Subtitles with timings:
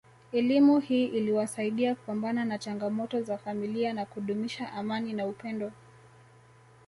[0.31, 5.71] Elimu hii iliwasaidia kupambana na changamoto za familia na kudumisha amani na upendo